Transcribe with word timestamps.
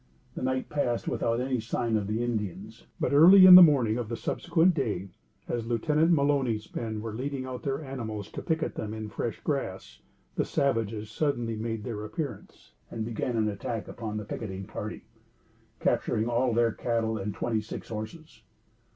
The 0.33 0.41
night 0.41 0.67
passed 0.67 1.05
by 1.05 1.11
without 1.11 1.39
any 1.39 1.59
signs 1.59 1.95
of 1.95 2.07
the 2.07 2.23
Indians; 2.23 2.87
but, 2.99 3.13
early 3.13 3.45
in 3.45 3.53
the 3.53 3.61
morning 3.61 3.99
of 3.99 4.09
the 4.09 4.15
subsequent 4.17 4.73
day, 4.73 5.09
as 5.47 5.67
Lieutenant 5.67 6.09
Mulony's 6.11 6.73
men 6.75 7.01
were 7.03 7.13
leading 7.13 7.45
out 7.45 7.61
their 7.61 7.83
animals 7.83 8.31
to 8.31 8.41
picket 8.41 8.73
them 8.73 8.95
in 8.95 9.09
fresh 9.09 9.39
grass, 9.41 10.01
the 10.37 10.43
savages 10.43 11.11
suddenly 11.11 11.55
made 11.55 11.83
their 11.83 12.03
appearance 12.03 12.71
and 12.89 13.05
began 13.05 13.37
an 13.37 13.47
attack 13.47 13.87
upon 13.87 14.17
the 14.17 14.25
picketing 14.25 14.65
party, 14.65 15.03
capturing 15.79 16.27
all 16.27 16.51
their 16.51 16.71
cattle 16.71 17.19
and 17.19 17.35
twenty 17.35 17.61
six 17.61 17.89
horses. 17.89 18.41